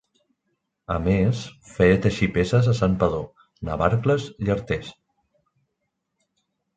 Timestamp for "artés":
4.57-4.89